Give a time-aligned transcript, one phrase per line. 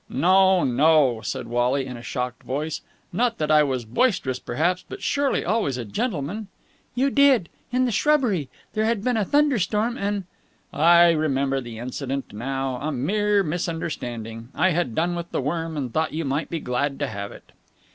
[0.09, 2.81] "No, no," said Wally in a shocked voice.
[3.13, 3.51] "Not that!
[3.51, 6.47] I was boisterous, perhaps, but surely always the gentleman."
[6.95, 7.49] "You did!
[7.71, 8.49] In the shrubbery.
[8.73, 10.23] There had been a thunderstorm and...."
[10.73, 12.77] "I remember the incident now.
[12.77, 14.49] A mere misunderstanding.
[14.55, 17.51] I had done with the worm, and thought you might be glad to have it."